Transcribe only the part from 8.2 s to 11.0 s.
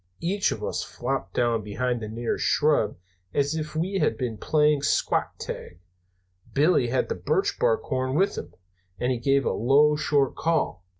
him, and he gave a low, short call.